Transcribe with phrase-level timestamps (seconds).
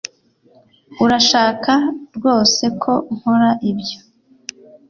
[1.03, 1.73] urashaka
[2.15, 3.99] rwose ko nkora ibyo